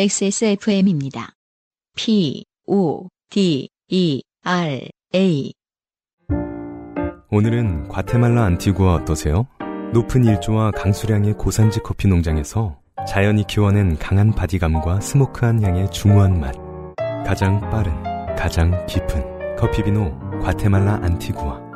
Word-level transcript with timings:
XSFM입니다. 0.00 1.32
P, 1.96 2.44
O, 2.68 3.08
D, 3.30 3.68
E, 3.88 4.22
R, 4.44 4.88
A. 5.12 5.52
오늘은 7.32 7.88
과테말라 7.88 8.44
안티구아 8.44 8.94
어떠세요? 8.94 9.48
높은 9.92 10.24
일조와 10.24 10.70
강수량의 10.70 11.34
고산지 11.34 11.80
커피 11.80 12.06
농장에서 12.06 12.78
자연이 13.08 13.44
키워낸 13.48 13.98
강한 13.98 14.30
바디감과 14.30 15.00
스모크한 15.00 15.64
향의 15.64 15.90
중후한 15.90 16.38
맛. 16.38 16.54
가장 17.26 17.58
빠른, 17.68 17.92
가장 18.36 18.86
깊은 18.86 19.56
커피비노 19.56 20.38
과테말라 20.42 21.00
안티구아. 21.02 21.67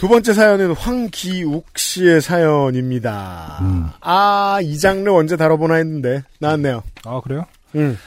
두 0.00 0.08
번째 0.08 0.32
사연은 0.32 0.72
황기욱 0.72 1.76
씨의 1.76 2.22
사연입니다. 2.22 3.58
음. 3.60 3.90
아, 4.00 4.58
이 4.62 4.78
장르 4.78 5.10
언제 5.10 5.36
다뤄보나 5.36 5.74
했는데, 5.74 6.22
나왔네요. 6.38 6.82
아, 7.04 7.20
그래요? 7.20 7.44
음. 7.74 7.98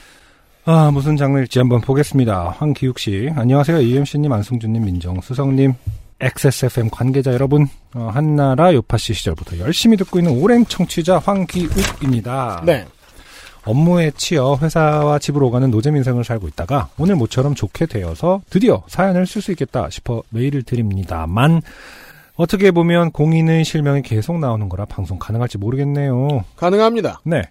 아, 0.66 0.90
무슨 0.92 1.18
장르일지 1.18 1.60
한번 1.60 1.82
보겠습니다. 1.82 2.56
황기욱 2.58 2.98
씨. 2.98 3.30
안녕하세요. 3.36 3.80
이엠씨님, 3.80 4.32
안승준님, 4.34 4.84
민정수석님, 4.84 5.76
XSFM 6.20 6.90
관계자 6.90 7.32
여러분. 7.32 7.68
어, 7.94 8.10
한나라 8.12 8.74
요파 8.74 8.98
씨 8.98 9.14
시절부터 9.14 9.60
열심히 9.60 9.96
듣고 9.96 10.18
있는 10.18 10.32
오랜 10.42 10.66
청취자 10.66 11.20
황기욱입니다. 11.20 12.64
네. 12.66 12.88
업무에 13.66 14.12
치여 14.12 14.58
회사와 14.62 15.20
집으로 15.20 15.48
오가는 15.48 15.70
노잼 15.72 15.96
인생을 15.96 16.24
살고 16.24 16.48
있다가 16.50 16.90
오늘 16.98 17.16
모처럼 17.16 17.56
좋게 17.56 17.86
되어서 17.86 18.42
드디어 18.50 18.84
사연을 18.88 19.26
쓸 19.26 19.42
수 19.42 19.52
있겠다 19.52 19.90
싶어 19.90 20.22
메일을 20.30 20.64
드립니다만 20.64 21.62
어떻게 22.36 22.72
보면 22.72 23.12
공인의 23.12 23.64
실명이 23.64 24.02
계속 24.02 24.40
나오는 24.40 24.68
거라 24.68 24.86
방송 24.86 25.20
가능할지 25.20 25.58
모르겠네요. 25.58 26.44
가능합니다. 26.56 27.22
네. 27.24 27.44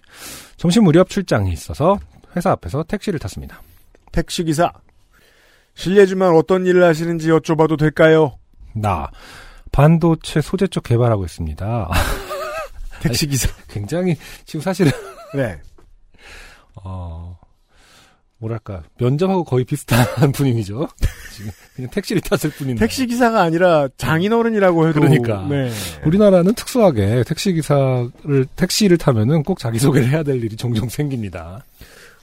점심 0.57 0.83
무렵 0.83 1.09
출장이 1.09 1.51
있어서 1.53 1.97
회사 2.35 2.51
앞에서 2.51 2.83
택시를 2.83 3.19
탔습니다. 3.19 3.61
택시기사. 4.11 4.71
실례지만 5.75 6.35
어떤 6.35 6.65
일을 6.65 6.83
하시는지 6.83 7.29
여쭤봐도 7.29 7.79
될까요? 7.79 8.37
나 8.73 9.09
반도체 9.71 10.41
소재 10.41 10.67
쪽 10.67 10.83
개발하고 10.83 11.23
있습니다. 11.25 11.89
택시기사. 13.01 13.49
굉장히 13.69 14.15
지금 14.45 14.61
사실은 14.61 14.91
네. 15.33 15.57
어 16.83 17.37
뭐랄까 18.37 18.83
면접하고 18.99 19.43
거의 19.43 19.63
비슷한 19.65 20.05
분위기죠. 20.33 20.87
지금 21.33 21.51
그냥 21.75 21.89
택시를 21.91 22.21
탔을 22.21 22.49
뿐인데. 22.51 22.79
택시 22.79 23.07
기사가 23.07 23.41
아니라 23.41 23.87
장인어른이라고 23.97 24.87
해도. 24.89 24.99
그러니까. 24.99 25.47
네. 25.49 25.71
우리나라는 26.05 26.53
특수하게 26.53 27.23
택시 27.25 27.53
기사를 27.53 28.45
택시를 28.55 28.97
타면은 28.97 29.43
꼭 29.43 29.59
자기 29.59 29.79
소개를 29.79 30.09
해야 30.09 30.23
될 30.23 30.43
일이 30.43 30.55
종종 30.57 30.89
생깁니다. 30.89 31.63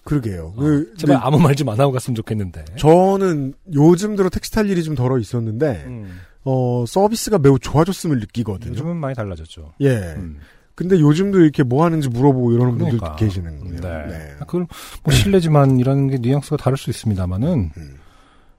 그러게요. 0.05 0.55
어, 0.56 0.61
그, 0.61 0.95
제발 0.97 1.19
그 1.19 1.23
아무 1.27 1.39
말 1.39 1.55
좀 1.55 1.69
안 1.69 1.78
하고 1.81 1.93
갔으면 1.93 2.15
좋겠는데. 2.15 2.65
저는 2.77 3.55
요즘 3.75 4.17
들어 4.17 4.28
택시 4.31 4.51
탈 4.51 4.69
일이 4.69 4.83
좀 4.83 4.95
덜어 4.95 5.19
있었는데, 5.19 5.84
음, 5.87 6.21
어, 6.45 6.84
서비스가 6.89 7.39
매우 7.39 7.59
좋아졌음을 7.59 8.19
느끼거든요. 8.21 8.73
요즘은 8.73 8.97
많이 8.97 9.15
달라졌죠. 9.15 9.75
예. 9.83 9.89
음. 10.17 10.39
근데 10.81 10.98
요즘도 10.98 11.41
이렇게 11.42 11.62
뭐 11.62 11.84
하는지 11.84 12.09
물어보고 12.09 12.53
이러는 12.53 12.78
분들도 12.78 12.97
그러니까. 13.00 13.17
계시는 13.17 13.64
네. 13.73 13.81
거예요. 13.83 14.06
네. 14.09 14.34
아, 14.41 14.47
그럼 14.47 14.67
뭐 15.05 15.12
실례지만이라는 15.12 16.09
게 16.09 16.17
뉘앙스가 16.17 16.56
다를 16.56 16.78
수 16.78 16.89
있습니다만은 16.89 17.70
음. 17.77 17.97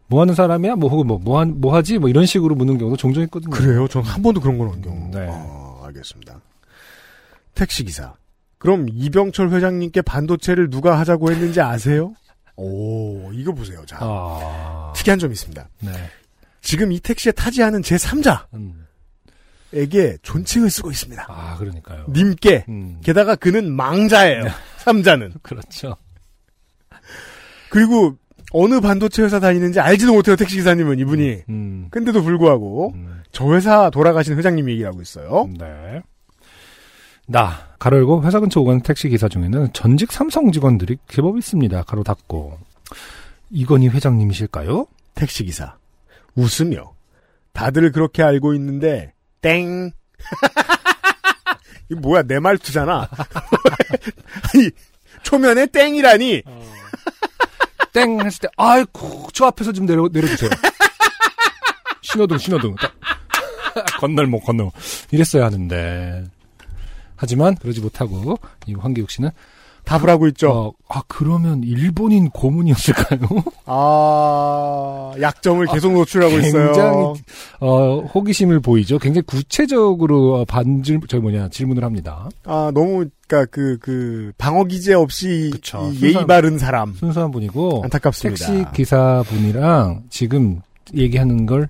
뭐 0.06 0.22
하는 0.22 0.36
사람이야? 0.36 0.76
뭐 0.76 0.88
혹은 0.92 1.08
뭐, 1.08 1.18
뭐, 1.18 1.40
한, 1.40 1.60
뭐 1.60 1.74
하지? 1.74 1.98
뭐 1.98 2.10
이런 2.10 2.28
식으로 2.28 2.54
묻는 2.54 2.78
경우도 2.78 2.96
종종 2.98 3.24
있거든요. 3.24 3.50
그래요? 3.50 3.88
전 3.88 4.04
한 4.04 4.22
번도 4.22 4.40
그런 4.40 4.60
건 4.60 4.68
없는 4.68 4.84
경우. 4.84 5.10
네. 5.12 5.26
어, 5.32 5.82
알겠습니다. 5.86 6.40
택시기사. 7.56 8.14
그럼 8.60 8.86
이병철 8.88 9.50
회장님께 9.50 10.04
반도체를 10.04 10.70
누가 10.70 11.00
하자고 11.00 11.32
했는지 11.32 11.60
아세요? 11.60 12.14
오, 12.56 13.32
이거 13.34 13.52
보세요. 13.52 13.84
자, 13.88 13.98
아. 14.00 14.94
특이한 14.96 15.18
점이 15.18 15.32
있습니다. 15.34 15.68
네. 15.80 15.92
지금 16.62 16.92
이 16.92 17.00
택시에 17.00 17.32
타지 17.32 17.64
않은 17.64 17.82
제3자 17.82 18.42
에게 19.74 20.12
음. 20.12 20.18
존칭을 20.22 20.70
쓰고 20.70 20.92
있습니다. 20.92 21.26
아, 21.30 21.58
그러니까요. 21.58 22.06
님께. 22.10 22.66
음. 22.70 23.00
게다가 23.04 23.36
그는 23.36 23.72
망자예요. 23.72 24.46
3자는. 24.84 25.42
그렇죠. 25.42 25.96
그리고 27.70 28.16
어느 28.52 28.82
반도체 28.82 29.24
회사 29.24 29.40
다니는지 29.40 29.80
알지도 29.80 30.14
못해요. 30.14 30.36
택시기사님은 30.36 31.00
이분이. 31.00 31.38
음. 31.50 31.88
근데도 31.90 32.22
불구하고 32.22 32.92
음. 32.96 33.22
저 33.32 33.54
회사 33.54 33.90
돌아가신 33.90 34.38
회장님 34.38 34.70
얘기를 34.70 34.90
하고 34.90 35.02
있어요. 35.02 35.50
네. 35.58 36.02
나, 37.28 37.76
가로 37.80 37.98
열고 37.98 38.24
회사 38.24 38.40
근처 38.42 38.60
오가는 38.60 38.82
택시 38.82 39.08
기사 39.08 39.30
중에는 39.30 39.72
전직 39.72 40.12
삼성 40.12 40.52
직원들이 40.52 40.98
제법 41.08 41.38
있습니다. 41.38 41.84
가로 41.84 42.04
닫고. 42.04 42.58
이건희 43.52 43.88
회장님이실까요? 43.88 44.86
택시기사. 45.16 45.78
웃으며. 46.36 46.94
다들 47.54 47.92
그렇게 47.92 48.22
알고 48.24 48.54
있는데, 48.56 49.14
땡. 49.42 49.92
이 51.90 51.96
뭐야, 51.96 52.24
내 52.24 52.40
말투잖아. 52.40 53.10
아니, 54.54 54.70
초면에 55.24 55.66
땡이라니. 55.68 56.44
땡 57.92 58.22
했을 58.22 58.40
때, 58.40 58.48
아이고, 58.56 59.28
저 59.34 59.46
앞에서 59.48 59.74
좀 59.74 59.86
내려, 59.86 60.08
내려주세요. 60.12 60.50
신호등, 62.02 62.38
신호등. 62.38 62.76
딱. 62.76 62.94
건널목, 64.00 64.46
건널목. 64.46 64.74
이랬어야 65.12 65.46
하는데. 65.46 66.24
하지만, 67.18 67.56
그러지 67.56 67.82
못하고, 67.82 68.38
이 68.66 68.74
황기욱 68.74 69.10
씨는, 69.12 69.30
답을 69.84 70.10
하고 70.10 70.28
있죠. 70.30 70.50
어, 70.52 70.72
아, 70.88 71.02
그러면 71.08 71.64
일본인 71.64 72.30
고문이었을까요? 72.30 73.20
아, 73.66 75.12
약점을 75.20 75.66
계속 75.68 75.94
노출하고 75.94 76.38
있어요. 76.40 76.66
굉장히, 76.68 77.06
어, 77.60 78.00
호기심을 78.14 78.60
보이죠. 78.62 79.00
굉장히 79.00 79.26
구체적으로 79.26 80.36
어, 80.42 80.46
반질, 80.46 81.00
저 81.08 81.20
뭐냐, 81.20 81.50
질문을 81.50 81.84
합니다. 81.84 82.30
아, 82.46 82.72
너무, 82.74 83.06
그니까, 83.28 83.46
그, 83.52 83.78
그, 83.82 84.32
방어 84.38 84.66
기제 84.66 84.94
없이 84.94 85.50
그쵸. 85.54 85.90
이 85.94 86.02
예의 86.04 86.14
순수한- 86.16 86.28
바른 86.28 86.58
사람. 86.58 86.94
순수한 86.94 87.32
분이고, 87.32 87.82
안타깝습니다. 87.84 88.46
택시 88.48 88.66
기사 88.74 89.24
분이랑 89.28 90.04
지금 90.10 90.62
얘기하는 90.96 91.46
걸 91.46 91.70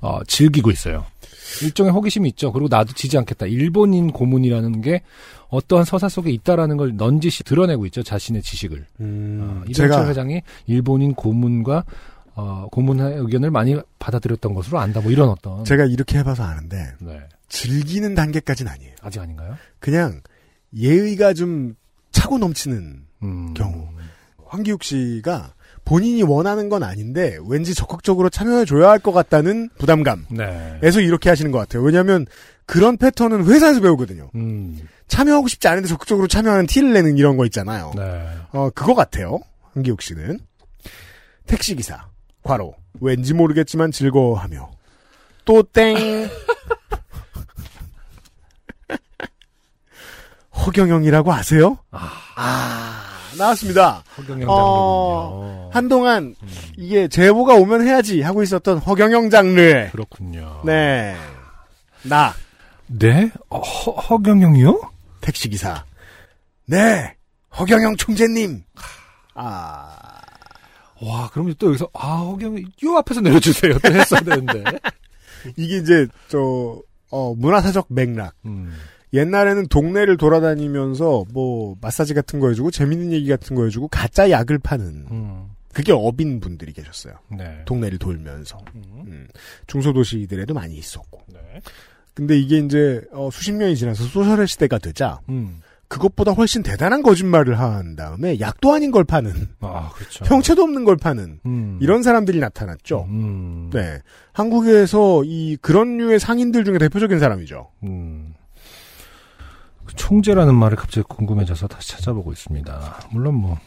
어, 0.00 0.18
즐기고 0.26 0.70
있어요. 0.70 1.04
일종의 1.62 1.92
호기심이 1.92 2.28
있죠. 2.30 2.52
그리고 2.52 2.68
나도 2.68 2.92
지지 2.94 3.18
않겠다. 3.18 3.46
일본인 3.46 4.10
고문이라는 4.12 4.80
게 4.80 5.02
어떠한 5.48 5.84
서사 5.84 6.08
속에 6.08 6.30
있다라는 6.30 6.76
걸 6.76 6.96
넌지시 6.96 7.44
드러내고 7.44 7.86
있죠. 7.86 8.02
자신의 8.02 8.42
지식을. 8.42 8.86
음, 9.00 9.40
어, 9.42 9.64
이병철 9.68 9.74
제가, 9.74 10.08
회장이 10.08 10.42
일본인 10.66 11.14
고문과 11.14 11.84
어, 12.34 12.66
고문의 12.72 13.18
의견을 13.18 13.50
많이 13.50 13.78
받아들였던 13.98 14.54
것으로 14.54 14.78
안다. 14.78 15.00
뭐 15.00 15.12
이런 15.12 15.28
어떤. 15.28 15.64
제가 15.64 15.84
이렇게 15.84 16.18
해봐서 16.18 16.42
아는데, 16.42 16.94
네. 17.00 17.20
즐기는 17.48 18.14
단계까지는 18.14 18.72
아니에요. 18.72 18.94
아직 19.02 19.20
아닌가요? 19.20 19.56
그냥, 19.78 20.22
예의가 20.74 21.34
좀 21.34 21.74
차고 22.12 22.38
넘치는 22.38 23.04
음. 23.22 23.54
경우. 23.54 23.88
황기욱 24.46 24.82
씨가 24.82 25.54
본인이 25.84 26.22
원하는 26.22 26.68
건 26.68 26.82
아닌데 26.82 27.36
왠지 27.48 27.74
적극적으로 27.74 28.28
참여해줘야 28.30 28.88
할 28.90 28.98
것 29.00 29.12
같다는 29.12 29.68
부담감에서 29.78 30.26
네. 30.30 30.78
이렇게 31.02 31.28
하시는 31.28 31.50
것 31.50 31.58
같아요. 31.58 31.82
왜냐하면 31.82 32.26
그런 32.66 32.96
패턴은 32.96 33.44
회사에서 33.46 33.80
배우거든요. 33.80 34.30
음. 34.36 34.78
참여하고 35.08 35.48
싶지 35.48 35.66
않은데 35.68 35.88
적극적으로 35.88 36.28
참여하는 36.28 36.66
티를 36.66 36.92
내는 36.92 37.18
이런 37.18 37.36
거 37.36 37.44
있잖아요. 37.46 37.92
네. 37.96 38.26
어 38.52 38.70
그거 38.74 38.94
같아요. 38.94 39.40
황기욱 39.74 40.00
씨는 40.02 40.38
택시 41.46 41.74
기사 41.74 42.06
과로 42.42 42.74
왠지 43.00 43.34
모르겠지만 43.34 43.90
즐거워하며 43.90 44.70
또 45.44 45.62
땡. 45.64 45.96
허경영이라고 50.54 51.32
아세요? 51.32 51.78
아, 51.90 52.10
나왔습니다. 53.36 54.04
허경영 54.18 54.48
어, 54.48 55.30
장르군요. 55.30 55.70
한동안 55.72 56.34
음. 56.42 56.48
이게 56.76 57.08
제보가 57.08 57.54
오면 57.54 57.86
해야지 57.86 58.20
하고 58.22 58.42
있었던 58.42 58.78
허경영 58.78 59.30
장르. 59.30 59.88
그렇군요. 59.92 60.62
네. 60.64 61.16
나 62.02 62.34
네? 62.86 63.30
어, 63.48 63.58
허, 63.60 63.92
허경영이요? 63.92 64.80
택시기사. 65.20 65.84
네. 66.66 67.14
허경영 67.58 67.96
총재님. 67.96 68.62
아. 69.34 69.98
와, 71.00 71.28
그러면 71.32 71.54
또 71.58 71.68
여기서, 71.68 71.88
아, 71.94 72.16
허경영, 72.18 72.62
요 72.84 72.96
앞에서 72.98 73.20
내려주세요. 73.20 73.78
또 73.80 73.92
했어야 73.92 74.20
되는데. 74.20 74.62
이게 75.56 75.78
이제 75.78 76.06
저 76.28 76.80
어, 77.10 77.34
문화사적 77.34 77.86
맥락. 77.88 78.34
음. 78.46 78.74
옛날에는 79.12 79.66
동네를 79.68 80.16
돌아다니면서 80.16 81.24
뭐 81.32 81.76
마사지 81.80 82.14
같은 82.14 82.40
거 82.40 82.48
해주고 82.48 82.70
재밌는 82.70 83.12
얘기 83.12 83.28
같은 83.28 83.54
거 83.54 83.64
해주고 83.64 83.88
가짜 83.88 84.30
약을 84.30 84.58
파는 84.58 85.06
음. 85.10 85.50
그게 85.72 85.92
업인 85.92 86.40
분들이 86.40 86.72
계셨어요. 86.72 87.14
네. 87.36 87.62
동네를 87.64 87.98
돌면서 87.98 88.58
음. 88.74 88.82
음, 89.06 89.28
중소도시들에도 89.66 90.54
많이 90.54 90.76
있었고. 90.76 91.22
네. 91.32 91.38
근데 92.14 92.38
이게 92.38 92.58
이제 92.58 93.02
어, 93.12 93.30
수십 93.32 93.52
년이 93.52 93.76
지나서 93.76 94.04
소셜의 94.04 94.46
시대가 94.46 94.78
되자 94.78 95.20
음. 95.28 95.60
그것보다 95.88 96.32
훨씬 96.32 96.62
대단한 96.62 97.02
거짓말을 97.02 97.58
한 97.58 97.96
다음에 97.96 98.40
약도 98.40 98.72
아닌 98.72 98.90
걸 98.90 99.04
파는 99.04 99.32
아, 99.60 99.90
그렇죠. 99.94 100.24
형체도 100.24 100.62
없는 100.62 100.84
걸 100.84 100.96
파는 100.96 101.40
음. 101.44 101.78
이런 101.82 102.02
사람들이 102.02 102.38
나타났죠. 102.40 103.06
음. 103.08 103.70
네. 103.72 103.98
한국에서 104.32 105.22
이 105.24 105.56
그런 105.60 105.98
류의 105.98 106.18
상인들 106.18 106.64
중에 106.64 106.78
대표적인 106.78 107.18
사람이죠. 107.18 107.70
음. 107.82 108.34
그 109.92 109.96
총재라는 109.96 110.54
말을 110.54 110.76
갑자기 110.76 111.06
궁금해져서 111.08 111.68
다시 111.68 111.90
찾아보고 111.90 112.32
있습니다. 112.32 113.08
물론 113.10 113.34
뭐 113.34 113.58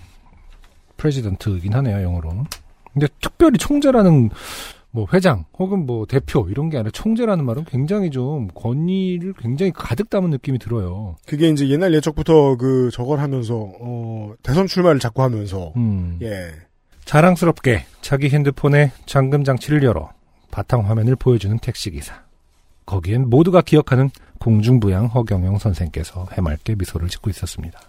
프레지던트이긴 0.97 1.73
하네요 1.73 2.01
영어로. 2.01 2.45
근데 2.93 3.07
특별히 3.21 3.57
총재라는 3.57 4.29
뭐 4.91 5.07
회장 5.13 5.43
혹은 5.59 5.85
뭐 5.85 6.05
대표 6.05 6.47
이런 6.49 6.69
게 6.69 6.77
아니라 6.77 6.89
총재라는 6.91 7.45
말은 7.45 7.65
굉장히 7.65 8.09
좀 8.09 8.47
권위를 8.55 9.33
굉장히 9.37 9.71
가득 9.73 10.09
담은 10.09 10.29
느낌이 10.29 10.57
들어요. 10.57 11.17
그게 11.27 11.49
이제 11.49 11.67
옛날 11.69 11.93
예적부터 11.93 12.55
그 12.55 12.89
저걸 12.93 13.19
하면서 13.19 13.69
어 13.81 14.33
대선 14.41 14.67
출마를 14.67 14.99
자꾸 14.99 15.21
하면서 15.21 15.73
음. 15.75 16.17
예. 16.21 16.53
자랑스럽게 17.03 17.85
자기 18.01 18.29
핸드폰에 18.29 18.91
잠금 19.05 19.43
장치를 19.43 19.83
열어 19.83 20.11
바탕 20.49 20.89
화면을 20.89 21.15
보여주는 21.15 21.57
택시 21.59 21.91
기사. 21.91 22.23
거기엔 22.85 23.29
모두가 23.29 23.61
기억하는 23.61 24.09
공중부양 24.45 25.07
허경영 25.07 25.57
선생께서 25.57 26.27
해맑게 26.33 26.75
미소를 26.75 27.09
짓고 27.09 27.31
있었습니다. 27.31 27.79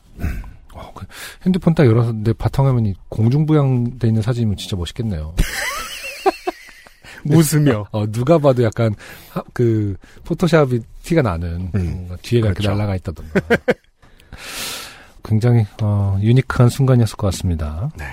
어, 0.73 0.91
그 0.95 1.05
핸드폰 1.45 1.75
딱 1.75 1.85
열었는데 1.87 2.33
바탕 2.33 2.67
화면이 2.67 2.95
공중부양 3.11 3.99
돼 3.99 4.09
있는 4.09 4.23
사진이면 4.23 4.57
진짜 4.57 4.75
멋있겠네요. 4.75 5.35
웃으며 7.29 7.85
어, 7.93 8.07
누가 8.11 8.39
봐도 8.39 8.63
약간 8.63 8.95
하- 9.33 9.43
그 9.53 9.97
포토샵이 10.25 10.81
티가 11.03 11.21
나는 11.21 11.71
음, 11.75 12.09
뒤에가 12.23 12.47
이렇게 12.49 12.63
그렇죠. 12.63 12.71
날아가 12.71 12.97
있다던가. 12.97 13.41
굉장히 15.23 15.67
어, 15.83 16.17
유니크한 16.23 16.71
순간이었을 16.71 17.17
것 17.17 17.27
같습니다. 17.27 17.91
네. 17.99 18.05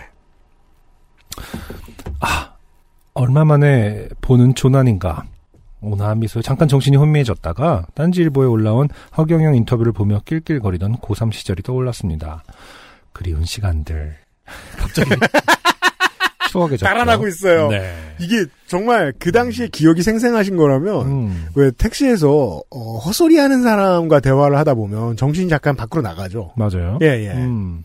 아 2.19 2.54
얼마 3.13 3.46
만에 3.46 4.10
보는 4.19 4.54
조난인가. 4.56 5.24
온화한 5.83 6.19
미소에 6.19 6.41
잠깐 6.41 6.68
정신이 6.68 6.97
혼미해졌다가 6.97 7.88
딴지일보에 7.94 8.47
올라온 8.47 8.88
허경영 9.18 9.56
인터뷰를 9.56 9.91
보며 9.91 10.21
낄낄거리던 10.25 10.97
고3 10.97 11.31
시절이 11.33 11.63
떠올랐습니다. 11.63 12.44
그리운 13.12 13.45
시간들. 13.45 14.15
갑자기 14.77 15.09
추억해졌죠. 16.50 16.85
따라나고 16.85 17.27
있어요. 17.27 17.69
네. 17.69 17.94
이게 18.19 18.45
정말 18.68 19.13
그 19.18 19.31
당시에 19.31 19.68
기억이 19.68 20.03
생생하신 20.03 20.56
거라면 20.56 21.06
음. 21.07 21.47
왜 21.56 21.71
택시에서 21.71 22.62
어, 22.69 22.97
헛소리하는 23.00 23.63
사람과 23.63 24.19
대화를 24.19 24.57
하다 24.57 24.75
보면 24.75 25.18
정신이 25.18 25.50
잠깐 25.50 25.75
밖으로 25.75 26.01
나가죠. 26.01 26.53
맞아요. 26.56 27.00
예, 27.01 27.07
예. 27.25 27.31
음. 27.31 27.83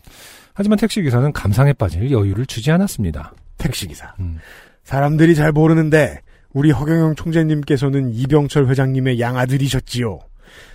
하지만 0.53 0.77
택시 0.77 1.01
기사는 1.01 1.31
감상에 1.31 1.73
빠질 1.73 2.11
여유를 2.11 2.45
주지 2.45 2.71
않았습니다. 2.71 3.33
택시 3.57 3.87
기사. 3.87 4.13
음. 4.19 4.39
사람들이 4.83 5.35
잘 5.35 5.51
모르는데 5.51 6.21
우리 6.53 6.71
허경영 6.71 7.15
총재님께서는 7.15 8.13
이병철 8.13 8.67
회장님의 8.67 9.19
양아들이셨지요. 9.19 10.19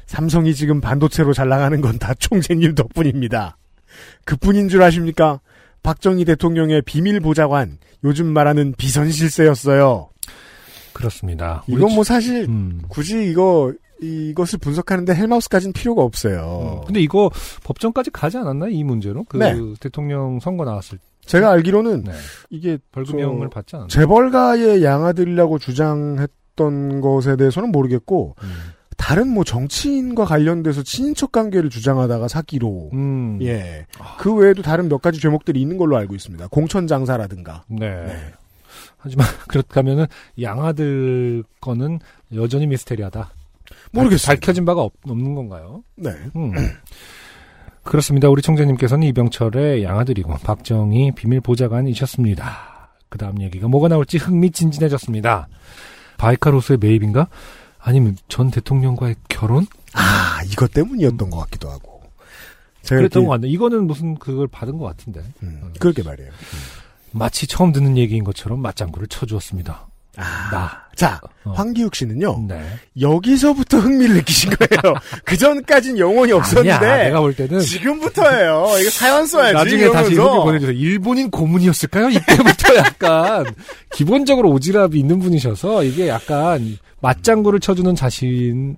삼성이 0.07 0.55
지금 0.55 0.81
반도체로 0.81 1.33
잘 1.33 1.49
나가는 1.49 1.81
건 1.81 1.99
다 1.99 2.15
총재님 2.15 2.75
덕분입니다. 2.75 3.57
그뿐인 4.25 4.69
줄 4.69 4.83
아십니까? 4.83 5.41
박정희 5.83 6.25
대통령의 6.25 6.83
비밀 6.83 7.21
보좌관, 7.21 7.79
요즘 8.05 8.27
말하는 8.27 8.75
비선실세였어요. 8.77 10.09
그렇습니다. 10.93 11.65
이건 11.67 11.89
지- 11.89 11.95
뭐 11.95 12.05
사실 12.05 12.47
음. 12.49 12.81
굳이 12.89 13.31
이거 13.31 13.73
이것을 14.01 14.59
분석하는데 14.59 15.15
헬마우스까지는 15.15 15.73
필요가 15.73 16.03
없어요. 16.03 16.83
근데 16.87 17.01
이거 17.01 17.31
법정까지 17.65 18.11
가지 18.11 18.37
않았나 18.37 18.69
이 18.69 18.85
문제로? 18.85 19.25
그 19.25 19.37
네. 19.39 19.55
대통령 19.81 20.39
선거 20.41 20.65
나왔을 20.65 20.99
때 20.99 21.05
제가 21.27 21.51
알기로는 21.53 22.05
네. 22.05 22.13
이게 22.51 22.79
벌금형을 22.93 23.47
저- 23.47 23.51
받지 23.51 23.77
않았나? 23.77 23.89
재벌가의 23.89 24.83
양아들이라고 24.85 25.59
주장했던 25.59 27.01
것에 27.01 27.37
대해서는 27.37 27.71
모르겠고 27.73 28.37
음. 28.43 28.49
다른 28.97 29.29
뭐 29.29 29.43
정치인과 29.45 30.25
관련돼서 30.25 30.83
친인척 30.83 31.33
관계를 31.33 31.69
주장하다가 31.69 32.29
사기로 32.29 32.91
음. 32.93 33.39
예. 33.43 33.87
아. 33.99 34.17
그 34.19 34.33
외에도 34.35 34.63
다른 34.63 34.89
몇 34.89 35.03
가지 35.03 35.21
죄목들이 35.21 35.61
있는 35.61 35.77
걸로 35.79 35.97
알고 35.97 36.15
있습니다. 36.15 36.47
공천 36.49 36.87
장사라든가. 36.87 37.65
네. 37.69 37.89
네. 37.91 38.17
하지만 38.99 39.27
그렇다면은 39.49 40.07
양아들 40.41 41.43
거는 41.61 41.99
여전히 42.35 42.67
미스테리하다. 42.67 43.31
모르겠어요. 43.93 44.35
밝혀진 44.37 44.65
바가 44.65 44.83
없, 44.83 44.93
는 45.07 45.35
건가요? 45.35 45.83
네. 45.97 46.11
음. 46.37 46.53
그렇습니다. 47.85 48.29
우리 48.29 48.43
총재님께서는 48.43 49.07
이병철의 49.09 49.85
양아들이고 49.85 50.35
박정희 50.39 51.13
비밀 51.13 51.41
보좌관이셨습니다. 51.41 52.91
그 53.09 53.19
다음 53.19 53.41
얘기가 53.41 53.69
뭐가 53.69 53.89
나올지 53.89 54.17
흥미진진해졌습니다. 54.19 55.49
바이카로스의 56.17 56.79
매입인가? 56.81 57.29
아니면 57.79 58.17
전 58.29 58.51
대통령과의 58.51 59.17
결혼? 59.29 59.67
아, 59.93 60.41
이것 60.51 60.73
때문이었던 60.73 61.31
것 61.31 61.39
같기도 61.41 61.71
하고. 61.71 62.03
제가 62.83 63.01
그랬던 63.01 63.25
것 63.25 63.31
같네. 63.33 63.49
이거는 63.49 63.87
무슨 63.87 64.15
그걸 64.17 64.49
받은 64.49 64.79
것 64.79 64.85
같은데. 64.87 65.23
음, 65.43 65.73
그렇게 65.79 66.03
말이에요. 66.03 66.31
마치 67.13 67.47
처음 67.47 67.73
듣는 67.73 67.97
얘기인 67.97 68.25
것처럼 68.25 68.61
맞장구를 68.61 69.07
쳐주었습니다. 69.09 69.87
아, 70.17 70.51
나. 70.51 70.85
자, 70.95 71.21
어. 71.45 71.53
황기욱 71.53 71.95
씨는요. 71.95 72.47
네. 72.49 72.63
여기서부터 73.01 73.79
흥미를 73.79 74.15
느끼신 74.17 74.51
거예요. 74.51 74.95
그 75.25 75.37
전까진 75.37 75.99
영혼이 75.99 76.33
없었는데. 76.33 76.73
아니야, 76.73 77.05
내가 77.05 77.21
볼 77.21 77.35
때는 77.35 77.61
지금부터예요. 77.61 78.67
이거 78.81 78.91
사연 78.91 79.27
써야지. 79.27 79.55
나중에 79.55 79.91
다시 79.91 80.13
이러면서. 80.13 80.35
후기 80.35 80.45
보내주세요. 80.45 80.77
일본인 80.77 81.31
고문이었을까요? 81.31 82.11
이때부터 82.11 82.77
약간 82.79 83.45
기본적으로 83.93 84.51
오지랖이 84.51 84.95
있는 84.95 85.19
분이셔서 85.19 85.83
이게 85.85 86.09
약간 86.09 86.79
맞장구를 87.01 87.61
쳐주는 87.61 87.95
자신 87.97 88.77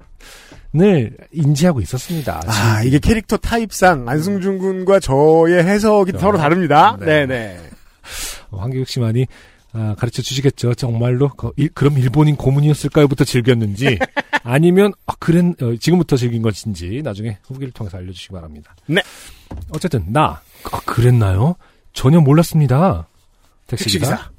을 0.79 1.17
인지하고 1.33 1.81
있었습니다. 1.81 2.43
아, 2.47 2.83
이게 2.85 2.99
캐릭터 2.99 3.39
타입상 3.39 4.07
안승준 4.09 4.59
군과 4.59 5.01
저의 5.01 5.65
해석이 5.65 6.13
그렇죠. 6.13 6.27
서로 6.27 6.37
다릅니다. 6.39 6.99
네. 7.01 7.25
네, 7.25 7.27
네. 7.27 7.61
어, 8.51 8.59
황교육 8.59 8.87
씨 8.87 9.01
많이 9.01 9.27
아, 9.79 9.95
가르쳐 9.99 10.23
주시겠죠. 10.23 10.75
정말로 10.75 11.29
그, 11.31 11.51
일- 11.57 11.69
그럼 11.75 11.99
일본인 11.99 12.35
고문이었을까요?부터 12.37 13.25
즐겼는지 13.25 13.99
아니면 14.43 14.93
아, 15.07 15.13
그랬 15.19 15.45
어, 15.63 15.77
지금부터 15.79 16.17
즐긴 16.17 16.41
것인지 16.41 17.03
나중에 17.05 17.37
후기를 17.45 17.73
통해서 17.73 17.99
알려주시기 17.99 18.33
바랍니다. 18.33 18.75
네. 18.87 19.03
어쨌든 19.71 20.05
나 20.13 20.41
아, 20.73 20.81
그랬나요? 20.87 21.57
전혀 21.93 22.21
몰랐습니다. 22.21 23.07
택시기사. 23.67 24.07
택시기사. 24.09 24.31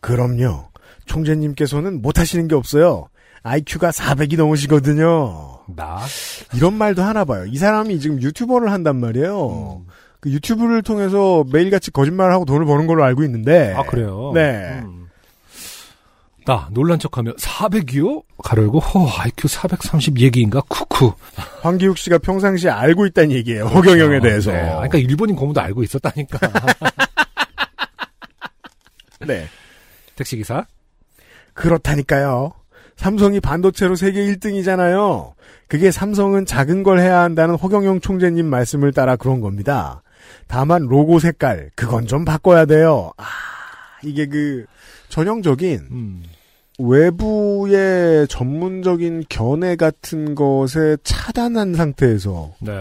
그럼요. 0.00 0.68
총재님께서는 1.06 2.00
못하시는 2.02 2.46
게 2.46 2.54
없어요. 2.54 3.08
IQ가 3.42 3.90
400이 3.90 4.36
넘으시거든요. 4.36 5.60
나 5.74 6.00
이런 6.54 6.74
말도 6.74 7.02
하나 7.02 7.24
봐요. 7.24 7.46
이 7.46 7.56
사람이 7.56 7.98
지금 8.00 8.20
유튜버를 8.22 8.70
한단 8.70 8.96
말이에요. 9.00 9.80
음. 9.80 9.86
그 10.20 10.30
유튜브를 10.30 10.82
통해서 10.82 11.44
매일같이 11.52 11.90
거짓말을 11.90 12.32
하고 12.32 12.44
돈을 12.44 12.66
버는 12.66 12.86
걸로 12.86 13.04
알고 13.04 13.22
있는데. 13.24 13.74
아 13.76 13.82
그래요? 13.82 14.32
네. 14.34 14.80
음. 14.84 15.06
나 16.44 16.68
놀란 16.70 16.98
척하며 17.00 17.32
400이요? 17.32 18.22
가르고 18.42 18.78
허 18.78 19.22
IQ 19.22 19.48
430 19.48 20.20
얘기인가 20.20 20.60
쿠쿠. 20.68 21.12
황기욱 21.62 21.98
씨가 21.98 22.18
평상시에 22.18 22.70
알고 22.70 23.06
있다는 23.06 23.32
얘기예요. 23.32 23.64
호경영에 23.66 24.18
어, 24.18 24.20
대해서. 24.20 24.52
네. 24.52 24.60
아, 24.60 24.74
그러니까 24.76 24.98
일본인 24.98 25.34
고문도 25.34 25.60
알고 25.60 25.82
있었다니까. 25.82 26.38
네. 29.26 29.46
택시 30.14 30.36
기사. 30.36 30.64
그렇다니까요. 31.52 32.52
삼성이 32.96 33.40
반도체로 33.40 33.96
세계 33.96 34.20
1등이잖아요. 34.26 35.32
그게 35.68 35.90
삼성은 35.90 36.46
작은 36.46 36.82
걸 36.84 37.00
해야 37.00 37.20
한다는 37.20 37.56
허경영 37.56 38.00
총재님 38.00 38.46
말씀을 38.46 38.92
따라 38.92 39.16
그런 39.16 39.40
겁니다. 39.40 40.02
다만 40.46 40.82
로고 40.82 41.18
색깔 41.18 41.70
그건 41.74 42.06
좀 42.06 42.24
바꿔야 42.24 42.64
돼요. 42.64 43.12
아 43.16 43.24
이게 44.02 44.26
그 44.26 44.66
전형적인 45.08 45.88
음. 45.90 46.22
외부의 46.78 48.28
전문적인 48.28 49.24
견해 49.28 49.76
같은 49.76 50.34
것에 50.34 50.96
차단한 51.02 51.74
상태에서 51.74 52.52
네. 52.60 52.72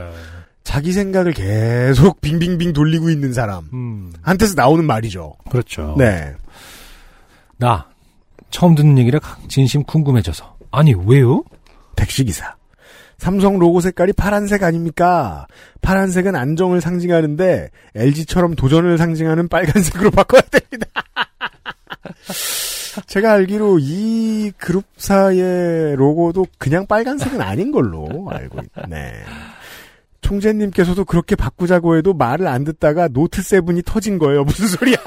자기 0.64 0.92
생각을 0.92 1.32
계속 1.34 2.20
빙빙빙 2.22 2.74
돌리고 2.74 3.10
있는 3.10 3.34
사람 3.34 3.70
음. 3.74 4.12
한테서 4.22 4.56
나오는 4.56 4.84
말이죠. 4.86 5.36
그렇죠. 5.50 5.96
네. 5.98 6.34
나 7.58 7.88
처음 8.50 8.76
듣는 8.76 8.98
얘기라 8.98 9.20
진심 9.48 9.84
궁금해져서. 9.84 10.58
아니 10.72 10.94
왜요? 10.94 11.44
택시기사. 11.96 12.56
삼성 13.18 13.60
로고 13.60 13.82
색깔이 13.82 14.14
파란색 14.14 14.64
아닙니까? 14.64 15.48
파란색은 15.82 16.36
안정을 16.36 16.82
상징하는데 16.82 17.70
LG처럼 17.96 18.56
도전을 18.56 18.98
상징하는 18.98 19.48
빨간색으로 19.48 20.12
바꿔야 20.16 20.42
됩니다. 20.42 20.88
제가 23.08 23.34
알기로 23.34 23.80
이 23.82 24.52
그룹사의 24.58 25.96
로고도 25.96 26.46
그냥 26.58 26.88
빨간색은 26.88 27.42
아닌 27.42 27.72
걸로 27.72 28.30
알고 28.32 28.60
있네. 28.86 29.24
총재님께서도 30.22 31.06
그렇게 31.06 31.36
바꾸자고 31.36 31.98
해도 31.98 32.14
말을 32.14 32.48
안 32.48 32.64
듣다가 32.64 33.08
Note 33.08 33.42
Seven이 33.44 33.84
터진 33.86 34.18
거예요. 34.18 34.44
무슨 34.44 34.68
소리야? 34.68 34.96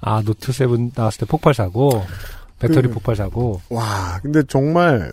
아, 0.00 0.22
노트 0.22 0.52
7 0.52 0.68
나왔을 0.94 1.20
때 1.20 1.26
폭발 1.26 1.54
사고, 1.54 2.04
배터리 2.58 2.88
그- 2.88 2.94
폭발 2.94 3.16
사고, 3.16 3.60
와, 3.70 4.18
근데 4.22 4.42
정말 4.48 5.12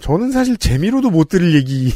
저는 0.00 0.30
사실 0.32 0.56
재미로도 0.56 1.10
못 1.10 1.28
들을 1.28 1.54
얘기 1.54 1.92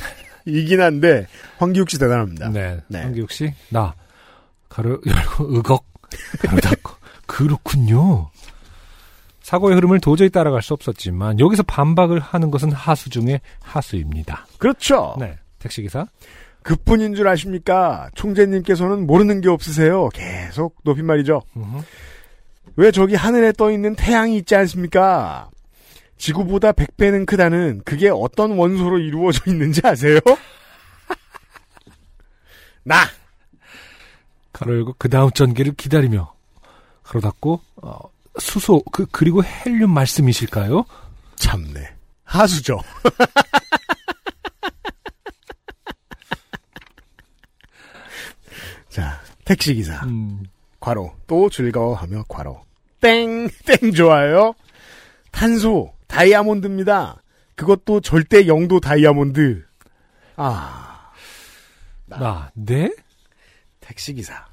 이긴 0.44 0.80
한데 0.80 1.26
황기욱 1.58 1.88
씨 1.90 1.98
대단합니다. 1.98 2.48
네. 2.50 2.78
네. 2.88 3.00
한기욱 3.02 3.30
씨, 3.30 3.52
나, 3.70 3.94
가로 4.68 5.00
열고, 5.06 5.56
으걱, 5.58 5.84
가로 6.46 6.60
닫고. 6.60 6.92
그렇군요. 7.26 8.28
사고의 9.42 9.76
흐름을 9.76 10.00
도저히 10.00 10.30
따라갈 10.30 10.62
수 10.62 10.72
없었지만, 10.74 11.38
여기서 11.40 11.62
반박을 11.64 12.18
하는 12.20 12.50
것은 12.50 12.72
하수 12.72 13.08
중에 13.10 13.40
하수입니다. 13.62 14.46
그렇죠. 14.58 15.16
네. 15.18 15.36
택시 15.58 15.82
기사? 15.82 16.06
그뿐인 16.62 17.14
줄 17.14 17.28
아십니까? 17.28 18.08
총재님께서는 18.14 19.06
모르는 19.06 19.42
게 19.42 19.48
없으세요. 19.50 20.08
계속 20.10 20.76
높임말이죠. 20.82 21.42
왜 22.76 22.90
저기 22.90 23.14
하늘에 23.14 23.52
떠 23.52 23.70
있는 23.70 23.94
태양이 23.94 24.36
있지 24.38 24.56
않습니까? 24.56 25.50
지구보다 26.16 26.72
100배는 26.72 27.26
크다는 27.26 27.82
그게 27.84 28.08
어떤 28.08 28.52
원소로 28.52 28.98
이루어져 28.98 29.50
있는지 29.50 29.82
아세요? 29.84 30.18
나! 32.82 33.04
가로 34.52 34.74
열고, 34.74 34.94
그 34.98 35.08
다음 35.08 35.30
전기를 35.32 35.74
기다리며, 35.74 36.32
가로 37.02 37.20
닫고, 37.20 37.60
어, 37.76 37.98
수소, 38.38 38.82
그, 38.92 39.06
그리고 39.10 39.42
헬륨 39.44 39.90
말씀이실까요? 39.90 40.84
참네. 41.36 41.94
하수죠. 42.24 42.80
자, 48.88 49.20
택시 49.44 49.74
기사. 49.74 50.04
음, 50.06 50.44
괄호. 50.78 51.12
또 51.26 51.50
즐거워하며 51.50 52.24
괄호. 52.28 52.63
땡! 53.04 53.50
땡 53.66 53.92
좋아요. 53.92 54.54
탄소, 55.30 55.92
다이아몬드입니다. 56.06 57.20
그것도 57.54 58.00
절대 58.00 58.46
영도 58.46 58.80
다이아몬드. 58.80 59.62
아, 60.36 61.12
나, 62.06 62.50
네? 62.54 62.90
택시기사. 63.80 64.46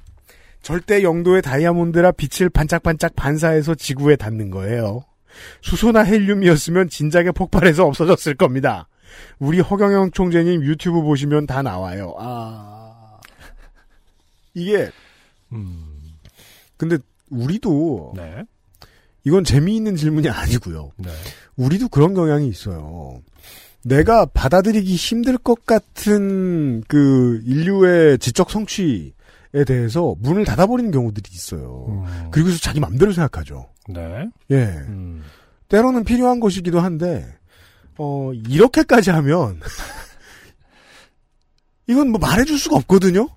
절대 0.60 1.02
영도의 1.02 1.40
다이아몬드라 1.40 2.12
빛을 2.12 2.50
반짝반짝 2.50 3.16
반사해서 3.16 3.74
지구에 3.74 4.16
닿는 4.16 4.50
거예요. 4.50 5.06
수소나 5.62 6.02
헬륨이었으면 6.02 6.90
진작에 6.90 7.30
폭발해서 7.30 7.86
없어졌을 7.86 8.34
겁니다. 8.34 8.86
우리 9.38 9.60
허경영 9.60 10.10
총재님 10.10 10.62
유튜브 10.64 11.00
보시면 11.00 11.46
다 11.46 11.62
나와요. 11.62 12.14
아. 12.18 13.18
이게, 14.52 14.90
음, 15.52 16.18
근데 16.76 16.98
우리도, 17.32 18.14
네. 18.16 18.44
이건 19.24 19.44
재미있는 19.44 19.96
질문이 19.96 20.28
아니고요. 20.28 20.92
네. 20.96 21.10
우리도 21.56 21.88
그런 21.88 22.14
경향이 22.14 22.48
있어요. 22.48 23.20
내가 23.84 24.26
받아들이기 24.26 24.94
힘들 24.94 25.38
것 25.38 25.66
같은 25.66 26.82
그 26.86 27.40
인류의 27.44 28.18
지적 28.18 28.50
성취에 28.50 29.12
대해서 29.66 30.14
문을 30.20 30.44
닫아버리는 30.44 30.90
경우들이 30.90 31.28
있어요. 31.32 31.86
음, 31.88 32.30
그리고서 32.30 32.58
자기 32.58 32.80
맘대로 32.80 33.12
생각하죠. 33.12 33.68
네. 33.88 34.28
예. 34.50 34.64
음, 34.88 35.24
때로는 35.68 36.04
필요한 36.04 36.38
것이기도 36.38 36.80
한데, 36.80 37.26
어, 37.98 38.32
이렇게까지 38.32 39.10
하면, 39.10 39.60
이건 41.88 42.10
뭐 42.10 42.20
말해줄 42.20 42.58
수가 42.58 42.76
없거든요? 42.76 43.28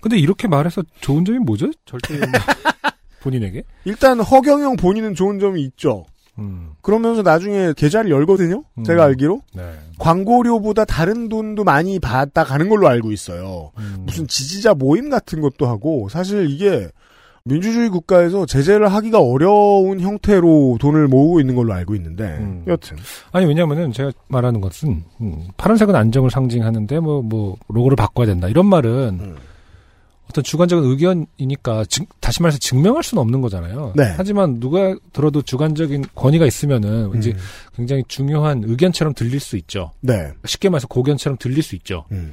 근데 0.00 0.18
이렇게 0.18 0.46
말해서 0.46 0.82
좋은 1.00 1.24
점이 1.24 1.38
뭐죠? 1.38 1.70
절대 1.86 2.20
본인에게? 3.24 3.64
일단 3.84 4.20
허경영 4.20 4.76
본인은 4.76 5.14
좋은 5.14 5.38
점이 5.38 5.62
있죠. 5.62 6.04
음, 6.38 6.70
그러면서 6.82 7.22
나중에 7.22 7.72
계좌를 7.76 8.10
열거든요? 8.10 8.64
음. 8.78 8.84
제가 8.84 9.04
알기로? 9.04 9.40
네. 9.54 9.62
광고료보다 9.98 10.84
다른 10.84 11.28
돈도 11.28 11.64
많이 11.64 11.98
받다 11.98 12.44
가는 12.44 12.68
걸로 12.68 12.88
알고 12.88 13.12
있어요. 13.12 13.70
음, 13.78 14.02
무슨 14.04 14.26
지지자 14.26 14.74
모임 14.74 15.10
같은 15.10 15.40
것도 15.40 15.66
하고 15.66 16.08
사실 16.08 16.50
이게 16.50 16.88
민주주의 17.46 17.90
국가에서 17.90 18.46
제재를 18.46 18.88
하기가 18.88 19.20
어려운 19.20 20.00
형태로 20.00 20.78
돈을 20.80 21.08
모으고 21.08 21.40
있는 21.40 21.54
걸로 21.54 21.74
알고 21.74 21.94
있는데 21.94 22.24
음. 22.40 22.64
여튼 22.66 22.96
아니 23.32 23.44
왜냐면은 23.44 23.92
제가 23.92 24.12
말하는 24.28 24.62
것은 24.62 25.04
음, 25.20 25.42
파란색은 25.58 25.94
안정을 25.94 26.30
상징하는데 26.30 27.00
뭐뭐 27.00 27.56
로고를 27.68 27.96
바꿔야 27.96 28.26
된다 28.26 28.48
이런 28.48 28.66
말은 28.66 29.18
음. 29.20 29.36
어떤 30.34 30.42
주관적인 30.42 30.90
의견이니까 30.90 31.84
증- 31.84 32.06
다시 32.18 32.42
말해서 32.42 32.58
증명할 32.58 33.04
수는 33.04 33.22
없는 33.22 33.40
거잖아요. 33.40 33.92
네. 33.94 34.12
하지만 34.16 34.58
누가 34.58 34.96
들어도 35.12 35.42
주관적인 35.42 36.06
권위가 36.16 36.44
있으면은 36.44 37.16
이제 37.16 37.30
음. 37.30 37.36
굉장히 37.76 38.02
중요한 38.08 38.64
의견처럼 38.64 39.14
들릴 39.14 39.38
수 39.38 39.56
있죠. 39.56 39.92
네. 40.00 40.32
쉽게 40.44 40.68
말해서 40.70 40.88
고견처럼 40.88 41.38
들릴 41.38 41.62
수 41.62 41.76
있죠. 41.76 42.04
음. 42.10 42.32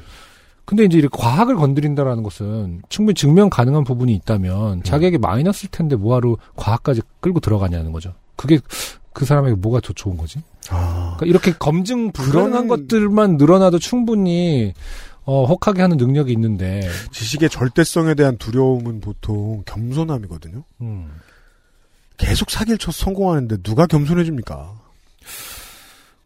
근데 0.66 0.84
이제 0.86 0.98
이렇게 0.98 1.16
과학을 1.16 1.56
건드린다라는 1.58 2.24
것은 2.24 2.82
충분히 2.90 3.14
증명 3.14 3.50
가능한 3.52 3.84
부분이 3.84 4.14
있다면 4.16 4.82
자기에게 4.84 5.20
마이너스일 5.20 5.70
텐데 5.70 5.96
뭐하러 5.96 6.38
과학까지 6.56 7.02
끌고 7.20 7.40
들어가냐는 7.40 7.92
거죠. 7.92 8.14
그게 8.36 8.60
그 9.14 9.26
사람에게 9.26 9.56
뭐가 9.58 9.80
더 9.82 9.94
좋은 9.94 10.18
거지? 10.18 10.42
아. 10.70 11.18
그러니까 11.18 11.26
이렇게 11.28 11.52
검증 11.60 12.12
불가능한 12.12 12.68
그런- 12.68 12.88
것들만 12.88 13.38
늘어나도 13.38 13.78
충분히 13.78 14.74
어, 15.24 15.46
혹하게 15.46 15.82
하는 15.82 15.98
능력이 15.98 16.32
있는데, 16.34 16.82
지식의 17.12 17.50
절대성에 17.50 18.16
대한 18.16 18.38
두려움은 18.38 19.02
보통 19.02 19.64
겸손함이거든요. 19.66 20.64
음, 20.82 21.12
계속 22.18 22.50
사기를 22.52 22.78
쳐서 22.78 23.06
성공하는데 23.06 23.58
누가 23.64 23.86
겸손해집니까? 23.88 24.74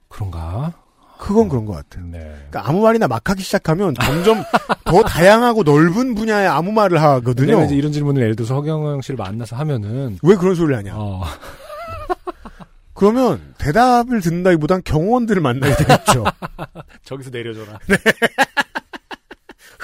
그런가? 0.09 0.73
그건 1.17 1.47
그런 1.47 1.65
것 1.65 1.73
같아요. 1.73 2.05
네. 2.07 2.19
그러니까 2.19 2.67
아무 2.69 2.81
말이나 2.81 3.07
막 3.07 3.29
하기 3.29 3.41
시작하면 3.41 3.95
점점 3.95 4.43
더 4.83 5.01
다양하고 5.03 5.63
넓은 5.63 6.13
분야의 6.13 6.47
아무 6.47 6.71
말을 6.73 7.01
하거든요. 7.01 7.63
이제 7.63 7.75
이런 7.75 7.91
질문을 7.93 8.21
예를 8.21 8.35
들어서 8.35 8.55
허경영 8.55 9.01
씨를 9.01 9.17
만나서 9.17 9.55
하면은, 9.55 10.19
왜 10.23 10.35
그런 10.35 10.55
소리를 10.55 10.75
하냐? 10.77 10.93
어, 10.97 11.23
그러면 12.93 13.53
대답을 13.57 14.21
듣는다기보단 14.21 14.81
경호원들을 14.83 15.41
만나야 15.41 15.75
되겠죠. 15.77 16.25
저기서 17.03 17.29
내려줘라. 17.29 17.79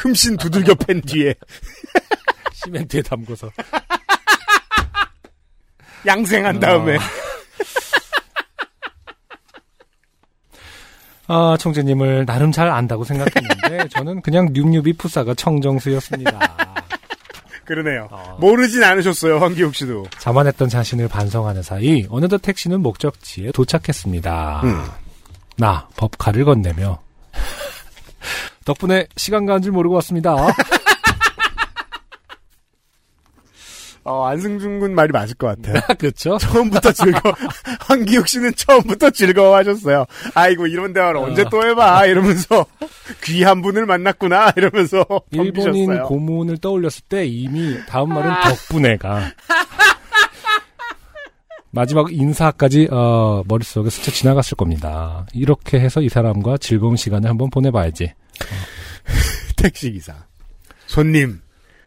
흠씬 0.02 0.36
두들겨 0.36 0.74
팬 0.76 1.02
뒤에 1.02 1.36
시멘트에 2.54 3.02
담궈서. 3.04 3.52
양생한 6.06 6.60
다음에 6.60 6.98
아, 11.28 11.56
총재님을 11.58 12.26
나름 12.26 12.52
잘 12.52 12.68
안다고 12.68 13.04
생각했는데, 13.06 13.88
저는 13.96 14.22
그냥 14.22 14.50
뉴뉴비 14.52 14.94
푸사가 14.94 15.34
청정수였습니다. 15.36 16.40
그러네요. 17.64 18.10
어. 18.12 18.38
모르진 18.38 18.84
않으셨어요, 18.84 19.38
황기욱 19.38 19.74
씨도. 19.74 20.08
자만했던 20.18 20.68
자신을 20.68 21.08
반성하는 21.08 21.64
사이, 21.64 22.06
어느덧 22.10 22.40
택시는 22.40 22.82
목적지에 22.82 23.52
도착했습니다. 23.54 24.62
음. 24.66 24.84
나, 25.58 25.88
법칼을 25.96 26.44
건네며. 26.44 27.00
덕분에 28.66 29.08
시간 29.18 29.46
가는 29.46 29.62
줄 29.62 29.72
모르고 29.72 29.96
왔습니다. 29.96 30.36
어, 34.04 34.26
안승준 34.26 34.80
군 34.80 34.96
말이 34.96 35.12
맞을 35.12 35.36
것 35.36 35.48
같아요. 35.48 35.80
그렇죠? 36.00 36.38
처음부터 36.40 36.92
즐거워. 36.92 37.36
황기욱 37.82 38.28
씨는 38.28 38.54
처음부터 38.56 39.12
즐거워하셨어요. 39.12 40.06
아이고 40.34 40.66
이런 40.66 40.92
대화를 40.92 41.18
어. 41.18 41.24
언제 41.26 41.46
또 41.52 41.64
해봐 41.66 42.08
이러면서 42.08 42.66
귀한 43.24 43.62
분을 43.62 43.86
만났구나 43.86 44.54
이러면서 44.56 45.06
일본인 45.30 45.54
덤비셨어요. 45.54 46.04
고문을 46.08 46.58
떠올렸을 46.58 47.04
때 47.08 47.26
이미 47.28 47.78
다음 47.88 48.10
말은 48.10 48.34
덕분에가 48.42 49.34
마지막 51.70 52.12
인사까지 52.12 52.90
어, 52.92 53.44
머릿속에 53.48 53.90
스쳐 53.90 54.12
지나갔을 54.12 54.58
겁니다. 54.58 55.26
이렇게 55.34 55.80
해서 55.80 56.02
이 56.02 56.10
사람과 56.10 56.58
즐거운 56.58 56.96
시간을 56.98 57.30
한번 57.30 57.50
보내봐야지. 57.50 58.14
택시기사. 59.58 60.26
손님, 60.88 61.42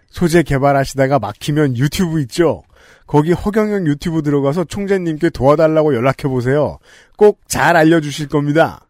소재 0.08 0.42
개발하시다가 0.42 1.18
막히면 1.18 1.76
유튜브 1.76 2.20
있죠? 2.23 2.62
거기 3.06 3.32
허경영 3.32 3.87
유튜브 3.87 4.23
들어가서 4.23 4.64
총재님께 4.64 5.30
도와달라고 5.30 5.94
연락해보세요. 5.94 6.78
꼭 7.16 7.40
잘 7.49 7.76
알려주실 7.76 8.28
겁니다. 8.28 8.88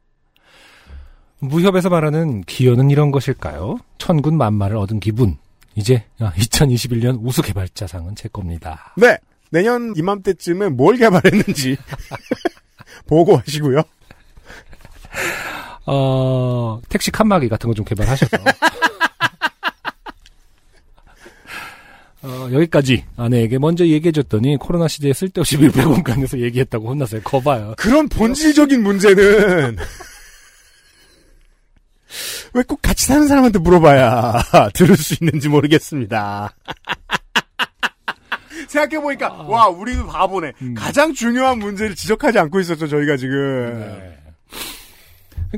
무협에서 1.40 1.90
말하는 1.90 2.42
기여는 2.42 2.90
이런 2.90 3.10
것일까요? 3.10 3.78
천군 3.98 4.36
만마를 4.38 4.76
얻은 4.76 5.00
기분. 5.00 5.36
이제 5.74 6.04
2021년 6.18 7.18
우수 7.22 7.42
개발자상은 7.42 8.14
제 8.14 8.28
겁니다. 8.28 8.94
네! 8.96 9.18
내년 9.50 9.92
이맘때쯤에 9.96 10.68
뭘 10.70 10.96
개발했는지 10.96 11.76
보고하시고요. 13.06 13.82
어, 15.86 16.80
택시 16.88 17.10
칸막이 17.10 17.48
같은 17.48 17.68
거 17.68 17.74
좀 17.74 17.84
개발하셔서. 17.84 18.36
어, 22.22 22.48
여기까지 22.52 23.04
아내에게 23.18 23.58
먼저 23.58 23.84
얘기해줬더니 23.86 24.56
코로나 24.56 24.88
시대에 24.88 25.12
쓸데없이 25.12 25.58
밀폐 25.58 25.84
공간에서 25.84 26.40
얘기했다고 26.40 26.88
혼났어요. 26.88 27.20
거봐요. 27.22 27.74
그런 27.76 28.08
본질적인 28.08 28.82
문제는 28.82 29.76
왜 32.54 32.62
꼭 32.62 32.80
같이 32.80 33.04
사는 33.06 33.26
사람한테 33.28 33.58
물어봐야 33.58 34.42
들을 34.74 34.96
수 34.96 35.14
있는지 35.20 35.48
모르겠습니다. 35.48 36.54
생각해보니까, 38.68 39.28
와, 39.42 39.68
우리도 39.68 40.06
바보네. 40.06 40.52
가장 40.76 41.12
중요한 41.12 41.58
문제를 41.58 41.94
지적하지 41.94 42.38
않고 42.38 42.60
있었죠, 42.60 42.88
저희가 42.88 43.16
지금. 43.16 43.80
네. 43.80 44.18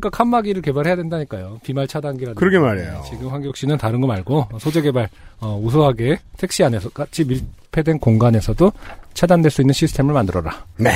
그러니까 0.01 0.11
칸막이를 0.11 0.61
개발해야 0.61 0.95
된다니까요. 0.97 1.61
비말 1.65 1.87
차단기라든지. 1.89 2.39
그러게 2.39 2.59
말이에요. 2.59 3.03
지금 3.09 3.29
황교욱 3.29 3.57
씨는 3.57 3.79
다른 3.79 4.01
거 4.03 4.07
말고 4.07 4.47
소재 4.61 4.83
개발 4.83 5.09
어, 5.41 5.59
우수하게 5.63 6.19
택시 6.37 6.63
안에서 6.65 6.91
같이 6.91 7.25
밀폐된 7.25 7.99
공간에서도 7.99 8.73
차단될 9.15 9.51
수 9.51 9.63
있는 9.63 9.73
시스템을 9.73 10.13
만들어라. 10.13 10.65
네. 10.77 10.91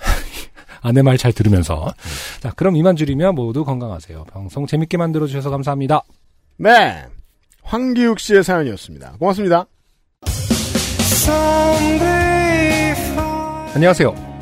아내 0.80 1.02
말 1.02 1.18
잘 1.18 1.32
들으면서. 1.32 1.92
자, 2.40 2.50
그럼 2.56 2.74
이만 2.76 2.96
줄이면 2.96 3.34
모두 3.34 3.64
건강하세요. 3.64 4.24
방송 4.32 4.66
재밌게 4.66 4.96
만들어 4.96 5.26
주셔서 5.26 5.50
감사합니다. 5.50 6.02
네. 6.56 7.04
황기욱 7.62 8.18
씨의 8.18 8.42
사연이었습니다. 8.44 9.16
고맙습니다. 9.18 9.66
안녕하세요. 13.74 14.31